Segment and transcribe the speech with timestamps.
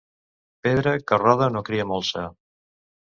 [0.67, 2.25] Pedra que roda no cria molsa.